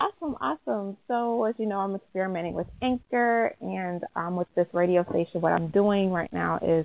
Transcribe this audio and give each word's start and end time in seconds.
Awesome, 0.00 0.36
awesome. 0.40 0.96
So, 1.06 1.44
as 1.44 1.54
you 1.56 1.66
know, 1.66 1.78
I'm 1.78 1.94
experimenting 1.94 2.54
with 2.54 2.66
Anchor, 2.82 3.54
and 3.60 4.02
um, 4.16 4.36
with 4.36 4.48
this 4.56 4.66
radio 4.72 5.04
station, 5.04 5.40
what 5.40 5.52
I'm 5.52 5.68
doing 5.68 6.10
right 6.10 6.32
now 6.32 6.58
is 6.62 6.84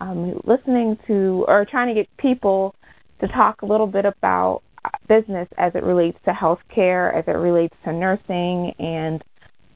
um, 0.00 0.40
listening 0.44 0.96
to 1.08 1.44
or 1.48 1.66
trying 1.68 1.92
to 1.92 2.00
get 2.00 2.08
people 2.18 2.74
to 3.20 3.26
talk 3.28 3.62
a 3.62 3.66
little 3.66 3.86
bit 3.86 4.04
about 4.04 4.62
uh, 4.84 4.90
business 5.08 5.48
as 5.58 5.72
it 5.74 5.82
relates 5.82 6.18
to 6.24 6.30
healthcare, 6.30 7.16
as 7.18 7.24
it 7.26 7.32
relates 7.32 7.74
to 7.84 7.92
nursing, 7.92 8.72
and 8.78 9.24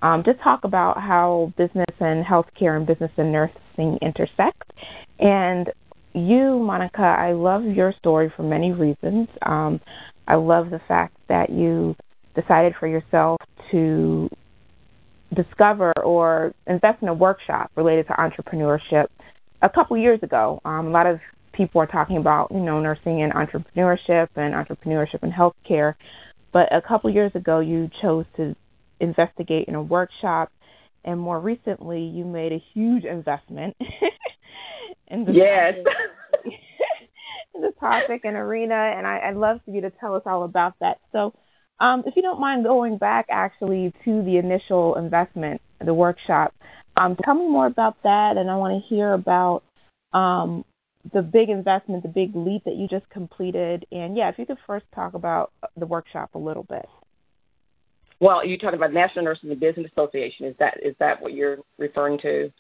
um, 0.03 0.23
just 0.25 0.41
talk 0.41 0.65
about 0.65 0.97
how 0.97 1.53
business 1.59 1.95
and 1.99 2.25
healthcare 2.25 2.77
and 2.77 2.87
business 2.87 3.11
and 3.17 3.33
nursing 3.33 3.99
intersect. 4.01 4.73
And 5.19 5.71
you, 6.15 6.59
Monica, 6.61 7.03
I 7.03 7.33
love 7.33 7.65
your 7.65 7.93
story 7.99 8.33
for 8.37 8.43
many 8.45 8.73
reasons. 8.73 9.29
Um, 9.43 9.81
I 10.29 10.37
love 10.37 10.71
the 10.71 10.81
fact 10.87 11.17
that 11.29 11.51
you 11.51 11.97
decided 12.35 12.75
for 12.79 12.87
yourself 12.87 13.39
to 13.71 14.29
discover 15.35 15.93
or 16.05 16.53
invest 16.67 17.03
in 17.03 17.09
a 17.09 17.15
workshop 17.15 17.71
related 17.77 18.07
to 18.09 18.13
entrepreneurship 18.15 19.07
a 19.63 19.69
couple 19.69 19.97
years 19.97 20.21
ago. 20.23 20.61
Um, 20.65 20.89
a 20.89 20.91
lot 20.91 21.07
of 21.07 21.21
people 21.53 21.81
are 21.81 21.87
talking 21.87 22.17
about, 22.17 22.51
you 22.51 22.61
know, 22.61 22.81
nursing 22.81 23.23
and 23.23 23.33
entrepreneurship 23.33 24.29
and 24.37 24.55
entrepreneurship 24.55 25.23
and 25.23 25.33
healthcare. 25.33 25.95
But 26.53 26.75
a 26.75 26.81
couple 26.81 27.11
years 27.11 27.33
ago, 27.35 27.61
you 27.61 27.91
chose 28.03 28.25
to 28.37 28.55
investigate 28.99 29.69
in 29.69 29.75
a 29.75 29.83
workshop, 29.83 30.51
and 31.05 31.19
more 31.19 31.41
recently, 31.41 32.03
you 32.03 32.25
made 32.25 32.53
a 32.53 32.63
huge 32.75 33.05
investment 33.05 33.77
in 35.09 35.25
the 35.25 35.33
yes. 35.33 35.75
topic, 35.85 36.53
in 37.55 37.61
the 37.63 37.73
topic 37.79 38.23
and 38.25 38.37
arena. 38.37 38.75
And 38.75 39.07
I, 39.07 39.21
I'd 39.29 39.37
love 39.37 39.61
for 39.65 39.71
you 39.71 39.81
to 39.83 39.91
tell 39.91 40.15
us 40.15 40.23
all 40.27 40.45
about 40.45 40.75
that. 40.81 40.99
So, 41.13 41.33
um, 41.81 42.03
if 42.07 42.15
you 42.17 42.23
don't 42.23 42.41
mind 42.41 42.65
going 42.65 42.99
back 42.99 43.27
actually 43.31 43.93
to 44.05 44.23
the 44.23 44.37
initial 44.37 44.97
investment, 44.97 45.61
the 45.85 45.95
workshop, 45.95 46.55
um, 46.97 47.17
tell 47.25 47.35
me 47.35 47.49
more 47.49 47.67
about 47.67 47.97
that, 48.03 48.37
and 48.37 48.51
I 48.51 48.57
want 48.57 48.83
to 48.83 48.95
hear 48.95 49.13
about 49.15 49.63
um, 50.13 50.65
the 51.13 51.23
big 51.23 51.49
investment, 51.49 52.03
the 52.03 52.09
big 52.09 52.37
leap 52.37 52.65
that 52.65 52.77
you 52.77 52.87
just 52.87 53.09
completed, 53.09 53.87
and 53.91 54.17
yeah, 54.17 54.29
if 54.29 54.39
you 54.39 54.45
could 54.45 54.59
first 54.67 54.85
talk 54.95 55.15
about 55.15 55.53
the 55.77 55.87
workshop 55.87 56.35
a 56.35 56.39
little 56.39 56.65
bit. 56.65 56.87
Well, 58.21 58.45
you're 58.45 58.59
talking 58.59 58.77
about 58.77 58.93
National 58.93 59.25
Nurses 59.25 59.49
and 59.51 59.59
Business 59.59 59.91
Association. 59.97 60.47
Is 60.47 60.55
that 60.59 60.75
is 60.83 60.95
that 60.99 61.23
what 61.23 61.33
you're 61.33 61.59
referring 61.79 62.19
to? 62.19 62.53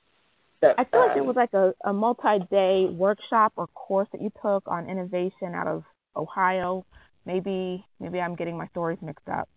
The, 0.62 0.74
I 0.78 0.84
feel 0.84 1.00
like 1.00 1.16
it 1.16 1.20
um, 1.20 1.26
was 1.26 1.36
like 1.36 1.52
a, 1.52 1.74
a 1.84 1.92
multi-day 1.92 2.86
workshop 2.90 3.52
or 3.56 3.66
course 3.68 4.08
that 4.12 4.22
you 4.22 4.30
took 4.42 4.66
on 4.66 4.88
innovation 4.88 5.54
out 5.54 5.66
of 5.66 5.84
Ohio. 6.16 6.84
Maybe 7.26 7.84
maybe 7.98 8.20
I'm 8.20 8.34
getting 8.34 8.56
my 8.56 8.66
stories 8.68 8.98
mixed 9.02 9.28
up. 9.28 9.48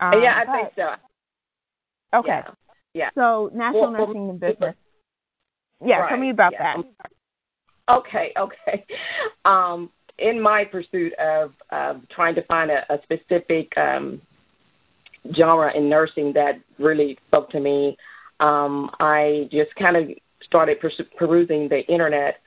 Um, 0.00 0.22
yeah, 0.22 0.34
I 0.36 0.44
but, 0.44 0.52
think 0.52 0.68
so. 0.76 2.18
Okay. 2.18 2.40
Yeah. 2.44 2.50
yeah. 2.94 3.10
So 3.14 3.50
National 3.54 3.82
well, 3.82 3.92
Nursing 3.92 4.22
well, 4.22 4.30
and 4.30 4.40
Business. 4.40 4.74
Yeah, 5.84 5.96
right. 5.96 6.08
tell 6.08 6.18
me 6.18 6.30
about 6.30 6.52
yeah. 6.52 6.76
that. 6.76 7.10
Okay, 7.88 8.32
okay. 8.38 8.84
Um, 9.44 9.90
in 10.18 10.40
my 10.40 10.64
pursuit 10.64 11.14
of 11.14 11.52
uh, 11.70 11.94
trying 12.14 12.34
to 12.34 12.42
find 12.42 12.70
a, 12.70 12.84
a 12.92 12.98
specific 13.02 13.72
um, 13.78 14.20
genre 15.34 15.74
in 15.74 15.88
nursing 15.88 16.32
that 16.34 16.60
really 16.78 17.16
spoke 17.28 17.48
to 17.50 17.60
me, 17.60 17.96
um, 18.40 18.90
I 19.00 19.48
just 19.50 19.74
kind 19.76 19.96
of 19.96 20.10
started 20.44 20.78
perusing 21.16 21.68
the 21.68 21.80
internet, 21.86 22.40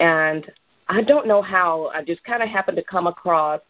and 0.00 0.46
I 0.88 1.02
don't 1.02 1.26
know 1.28 1.42
how. 1.42 1.90
I 1.94 2.02
just 2.02 2.22
kind 2.24 2.42
of 2.42 2.48
happened 2.48 2.76
to 2.78 2.84
come 2.84 3.06
across 3.06 3.60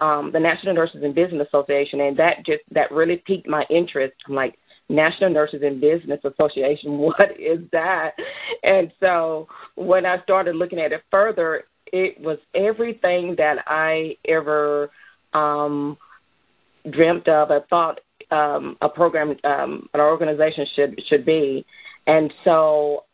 um, 0.00 0.30
the 0.32 0.40
National 0.40 0.74
Nurses 0.74 1.02
and 1.02 1.14
Business 1.14 1.46
Association, 1.48 2.00
and 2.00 2.16
that 2.18 2.44
just 2.44 2.62
that 2.70 2.90
really 2.90 3.22
piqued 3.26 3.48
my 3.48 3.64
interest. 3.70 4.14
I'm 4.28 4.34
like, 4.34 4.56
National 4.88 5.30
Nurses 5.30 5.62
and 5.64 5.80
Business 5.80 6.20
Association, 6.24 6.98
what 6.98 7.38
is 7.38 7.60
that? 7.72 8.12
And 8.62 8.92
so 9.00 9.48
when 9.74 10.06
I 10.06 10.22
started 10.22 10.56
looking 10.56 10.78
at 10.78 10.92
it 10.92 11.02
further, 11.10 11.64
it 11.92 12.20
was 12.20 12.38
everything 12.54 13.34
that 13.38 13.58
I 13.66 14.16
ever 14.26 14.90
um, 15.32 15.96
dreamt 16.90 17.28
of. 17.28 17.50
I 17.50 17.60
thought 17.70 18.00
um, 18.30 18.76
a 18.82 18.88
program, 18.88 19.36
um, 19.44 19.88
an 19.94 20.00
organization 20.00 20.66
should 20.74 21.00
should 21.08 21.24
be, 21.24 21.64
and 22.06 22.32
so 22.44 23.04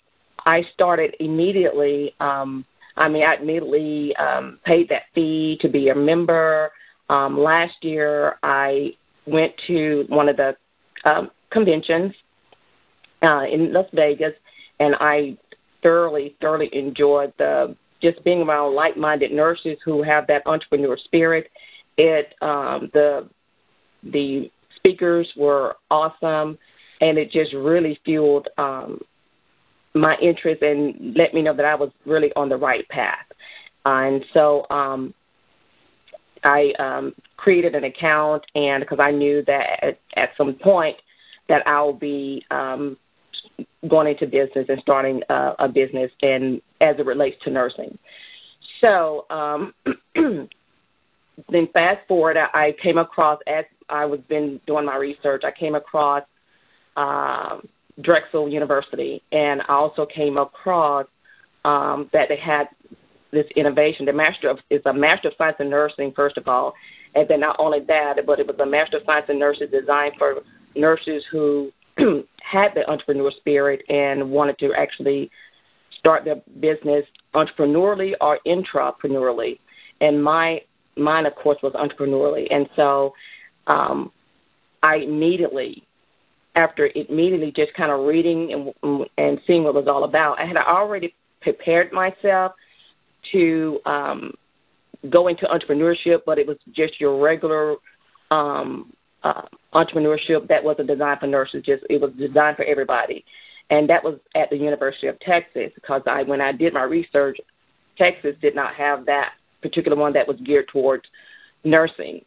I 0.46 0.62
started 0.74 1.14
immediately. 1.20 2.14
Um, 2.20 2.64
I 2.96 3.08
mean, 3.08 3.24
I 3.24 3.36
immediately 3.36 4.14
um, 4.16 4.58
paid 4.64 4.88
that 4.90 5.04
fee 5.14 5.58
to 5.60 5.68
be 5.68 5.88
a 5.88 5.94
member. 5.94 6.70
Um, 7.08 7.38
last 7.38 7.74
year, 7.82 8.36
I 8.42 8.90
went 9.26 9.52
to 9.66 10.04
one 10.08 10.28
of 10.28 10.36
the 10.36 10.56
um, 11.04 11.30
conventions 11.50 12.12
uh, 13.22 13.44
in 13.50 13.72
Las 13.72 13.86
Vegas, 13.92 14.34
and 14.80 14.94
I 14.96 15.36
thoroughly, 15.82 16.36
thoroughly 16.40 16.70
enjoyed 16.72 17.32
the 17.38 17.76
just 18.02 18.22
being 18.24 18.42
around 18.42 18.74
like-minded 18.74 19.30
nurses 19.32 19.78
who 19.84 20.02
have 20.02 20.26
that 20.26 20.42
entrepreneur 20.46 20.96
spirit. 21.04 21.48
It 21.96 22.34
um, 22.42 22.90
the 22.92 23.28
the 24.02 24.50
speakers 24.76 25.28
were 25.36 25.76
awesome, 25.90 26.58
and 27.00 27.18
it 27.18 27.30
just 27.30 27.52
really 27.52 27.98
fueled 28.04 28.48
um, 28.58 29.00
my 29.94 30.16
interest 30.16 30.62
and 30.62 31.14
let 31.16 31.34
me 31.34 31.42
know 31.42 31.54
that 31.54 31.66
I 31.66 31.74
was 31.74 31.90
really 32.06 32.32
on 32.34 32.48
the 32.48 32.56
right 32.56 32.88
path. 32.88 33.26
and 33.84 34.24
so 34.32 34.66
um, 34.70 35.12
I 36.44 36.72
um, 36.78 37.14
created 37.36 37.74
an 37.74 37.84
account, 37.84 38.42
and 38.54 38.82
because 38.82 38.98
I 39.00 39.10
knew 39.10 39.44
that 39.46 39.84
at, 39.84 39.98
at 40.16 40.30
some 40.36 40.54
point 40.54 40.96
that 41.48 41.66
I'll 41.66 41.92
be 41.92 42.44
um, 42.50 42.96
going 43.88 44.08
into 44.08 44.26
business 44.26 44.66
and 44.68 44.80
starting 44.80 45.20
a, 45.28 45.52
a 45.60 45.68
business, 45.68 46.10
and 46.22 46.60
as 46.80 46.96
it 46.98 47.06
relates 47.06 47.36
to 47.44 47.50
nursing. 47.50 47.96
So 48.80 49.26
um, 49.30 49.74
then 50.14 51.68
fast 51.72 52.06
forward, 52.08 52.36
I 52.36 52.48
I 52.52 52.74
came 52.82 52.98
across 52.98 53.38
as 53.46 53.64
I 53.88 54.04
was 54.04 54.20
been 54.28 54.60
doing 54.66 54.86
my 54.86 54.96
research. 54.96 55.42
I 55.44 55.52
came 55.52 55.74
across 55.74 56.24
um, 56.96 57.68
Drexel 58.00 58.48
University, 58.48 59.22
and 59.32 59.62
I 59.62 59.74
also 59.74 60.06
came 60.06 60.38
across 60.38 61.06
um, 61.64 62.08
that 62.12 62.28
they 62.28 62.36
had 62.36 62.68
this 63.32 63.46
innovation. 63.56 64.06
The 64.06 64.12
master 64.12 64.48
of 64.48 64.58
is 64.70 64.82
a 64.86 64.92
master 64.92 65.28
of 65.28 65.34
science 65.36 65.56
in 65.60 65.70
nursing, 65.70 66.12
first 66.14 66.36
of 66.36 66.48
all, 66.48 66.74
and 67.14 67.28
then 67.28 67.40
not 67.40 67.56
only 67.58 67.80
that, 67.88 68.16
but 68.26 68.38
it 68.38 68.46
was 68.46 68.56
a 68.60 68.66
master 68.66 68.98
of 68.98 69.02
science 69.04 69.26
in 69.28 69.38
nursing 69.38 69.68
designed 69.70 70.14
for 70.18 70.42
nurses 70.74 71.22
who 71.30 71.70
had 72.42 72.68
the 72.74 72.88
entrepreneur 72.88 73.30
spirit 73.30 73.82
and 73.88 74.30
wanted 74.30 74.58
to 74.58 74.72
actually 74.74 75.30
start 75.98 76.24
their 76.24 76.40
business 76.60 77.04
entrepreneurially 77.34 78.12
or 78.20 78.38
intrapreneurially. 78.46 79.58
And 80.00 80.22
my 80.22 80.60
mine, 80.96 81.26
of 81.26 81.34
course, 81.34 81.58
was 81.62 81.72
entrepreneurially. 81.72 82.46
And 82.50 82.68
so 82.76 83.14
um, 83.66 84.12
I 84.82 84.96
immediately, 84.96 85.86
after 86.54 86.90
immediately 86.94 87.52
just 87.54 87.72
kind 87.74 87.90
of 87.90 88.06
reading 88.06 88.72
and, 88.82 89.06
and 89.18 89.40
seeing 89.46 89.64
what 89.64 89.70
it 89.70 89.84
was 89.84 89.88
all 89.88 90.04
about, 90.04 90.38
I 90.38 90.46
had 90.46 90.56
already 90.56 91.14
prepared 91.40 91.92
myself 91.92 92.52
to 93.32 93.80
um, 93.86 94.34
go 95.10 95.28
into 95.28 95.46
entrepreneurship, 95.46 96.20
but 96.26 96.38
it 96.38 96.46
was 96.46 96.58
just 96.72 97.00
your 97.00 97.20
regular 97.22 97.76
um, 98.30 98.92
uh, 99.22 99.42
entrepreneurship 99.74 100.48
that 100.48 100.62
wasn't 100.62 100.88
designed 100.88 101.20
for 101.20 101.26
nurses. 101.26 101.62
Just 101.64 101.84
it 101.88 102.00
was 102.00 102.12
designed 102.18 102.56
for 102.56 102.64
everybody, 102.64 103.24
and 103.70 103.88
that 103.88 104.02
was 104.02 104.18
at 104.34 104.50
the 104.50 104.56
University 104.56 105.06
of 105.06 105.18
Texas 105.20 105.70
because 105.74 106.02
I 106.06 106.22
when 106.22 106.40
I 106.40 106.52
did 106.52 106.74
my 106.74 106.82
research, 106.82 107.38
Texas 107.96 108.34
did 108.40 108.54
not 108.54 108.74
have 108.74 109.06
that 109.06 109.32
particular 109.60 109.96
one 109.96 110.12
that 110.12 110.26
was 110.26 110.38
geared 110.44 110.68
towards 110.68 111.04
nursing. 111.64 112.24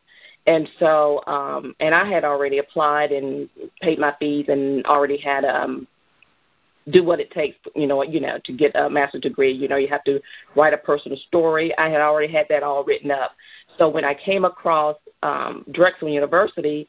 And 0.48 0.70
so, 0.80 1.24
um, 1.26 1.76
and 1.80 1.96
I 1.96 2.08
had 2.08 2.24
already 2.24 2.60
applied 2.60 3.12
and 3.12 3.50
paid 3.82 4.00
my 4.00 4.14
fees 4.20 4.46
and 4.48 4.86
already 4.86 5.18
had 5.18 5.44
um, 5.44 5.88
do 6.92 7.04
what 7.04 7.20
it 7.20 7.32
takes, 7.32 7.58
you 7.76 7.88
know, 7.88 8.04
you 8.04 8.20
know, 8.20 8.38
to 8.46 8.54
get 8.54 8.76
a 8.76 8.90
master's 8.90 9.22
degree. 9.22 9.52
You 9.52 9.68
know, 9.68 9.78
you 9.78 9.88
have 9.88 10.04
to 10.04 10.20
write 10.56 10.74
a 10.74 10.78
personal 10.78 11.18
story. 11.28 11.76
I 11.78 11.90
had 11.90 12.02
already 12.02 12.32
had 12.32 12.46
that 12.50 12.64
all 12.64 12.84
written 12.84 13.10
up. 13.10 13.32
So 13.78 13.90
when 13.90 14.06
I 14.06 14.14
came 14.14 14.46
across 14.46 14.98
um, 15.24 15.66
Drexel 15.72 16.10
University, 16.10 16.88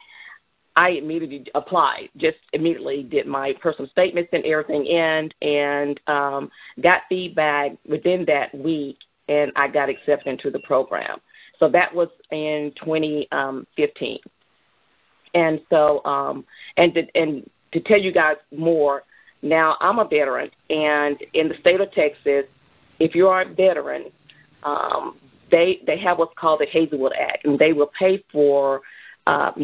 I 0.77 0.91
immediately 0.91 1.47
applied. 1.55 2.11
Just 2.19 2.37
immediately 2.53 3.03
did 3.03 3.27
my 3.27 3.55
personal 3.63 3.91
statements 3.91 4.29
and 4.33 4.45
everything 4.45 4.85
in, 4.85 5.31
and 5.41 5.99
um, 6.07 6.51
got 6.83 7.03
feedback 7.09 7.73
within 7.89 8.27
that 8.27 8.55
week, 8.55 8.99
and 9.29 9.53
I 9.57 9.69
got 9.69 9.89
accepted 9.89 10.29
into 10.29 10.51
the 10.51 10.61
program. 10.61 11.19
So 11.59 11.69
that 11.71 11.95
was 11.95 12.09
in 12.31 12.73
2015. 12.85 13.29
Um, 13.33 13.67
and 15.35 15.61
so, 15.71 16.05
um, 16.05 16.45
and 16.77 16.95
to, 16.95 17.03
and 17.15 17.51
to 17.73 17.81
tell 17.81 18.01
you 18.01 18.13
guys 18.13 18.37
more, 18.57 19.03
now 19.43 19.77
I'm 19.81 19.99
a 19.99 20.05
veteran, 20.05 20.51
and 20.71 21.17
in 21.35 21.49
the 21.49 21.55
state 21.61 21.81
of 21.81 21.93
Texas, 21.93 22.45
if 22.99 23.15
you 23.15 23.29
are 23.29 23.43
a 23.43 23.55
veteran, 23.55 24.07
um, 24.63 25.19
they 25.51 25.81
they 25.87 25.99
have 25.99 26.19
what's 26.19 26.33
called 26.39 26.61
the 26.61 26.67
Hazlewood 26.67 27.13
Act, 27.13 27.45
and 27.45 27.59
they 27.59 27.73
will 27.73 27.91
pay 27.99 28.25
for 28.33 28.81
uh, 29.27 29.53